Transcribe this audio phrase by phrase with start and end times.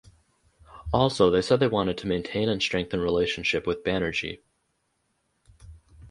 [0.91, 4.39] Also they said they wanted to maintain and strengthen relationship with Banerjee.